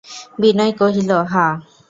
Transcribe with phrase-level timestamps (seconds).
[0.41, 1.53] বিনয় কহিল, হাঁ।